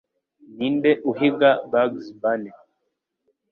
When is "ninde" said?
0.57-0.91